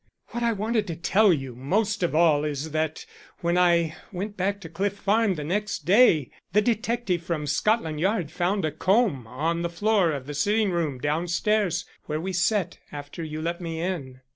"What 0.29 0.41
I 0.41 0.51
wanted 0.51 0.87
to 0.87 0.95
tell 0.95 1.31
you 1.31 1.53
most 1.53 2.01
of 2.01 2.15
all 2.15 2.43
is 2.43 2.71
that, 2.71 3.05
when 3.41 3.55
I 3.55 3.95
went 4.11 4.35
back 4.35 4.59
to 4.61 4.69
Cliff 4.69 4.97
Farm 4.97 5.35
the 5.35 5.43
next 5.43 5.85
day, 5.85 6.31
the 6.53 6.59
detective 6.63 7.21
from 7.21 7.45
Scotland 7.45 7.99
Yard 7.99 8.31
found 8.31 8.65
a 8.65 8.71
comb 8.71 9.27
on 9.27 9.61
the 9.61 9.69
floor 9.69 10.11
of 10.11 10.25
the 10.25 10.33
sitting 10.33 10.71
room 10.71 10.97
downstairs 10.97 11.85
where 12.05 12.19
we 12.19 12.33
sat 12.33 12.79
after 12.91 13.23
you 13.23 13.43
let 13.43 13.61
me 13.61 13.79
in." 13.79 14.21